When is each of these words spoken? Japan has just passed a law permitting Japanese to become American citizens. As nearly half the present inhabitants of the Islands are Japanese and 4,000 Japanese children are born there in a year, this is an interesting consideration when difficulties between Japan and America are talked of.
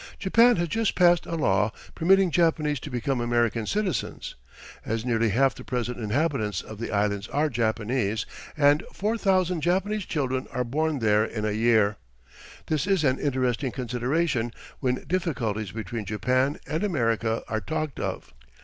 Japan 0.17 0.55
has 0.55 0.67
just 0.67 0.95
passed 0.95 1.27
a 1.27 1.35
law 1.35 1.71
permitting 1.93 2.31
Japanese 2.31 2.79
to 2.79 2.89
become 2.89 3.21
American 3.21 3.67
citizens. 3.67 4.33
As 4.83 5.05
nearly 5.05 5.29
half 5.29 5.53
the 5.53 5.63
present 5.63 5.99
inhabitants 5.99 6.63
of 6.63 6.79
the 6.79 6.89
Islands 6.89 7.27
are 7.27 7.51
Japanese 7.51 8.25
and 8.57 8.81
4,000 8.93 9.61
Japanese 9.61 10.05
children 10.05 10.47
are 10.51 10.63
born 10.63 10.97
there 10.97 11.23
in 11.23 11.45
a 11.45 11.51
year, 11.51 11.97
this 12.65 12.87
is 12.87 13.03
an 13.03 13.19
interesting 13.19 13.71
consideration 13.71 14.51
when 14.79 15.05
difficulties 15.07 15.69
between 15.69 16.05
Japan 16.05 16.57
and 16.65 16.83
America 16.83 17.43
are 17.47 17.61
talked 17.61 17.99
of. 17.99 18.33